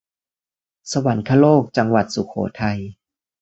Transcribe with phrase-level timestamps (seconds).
[0.91, 2.79] สวรรคโลก จังหวัดสุโขทัย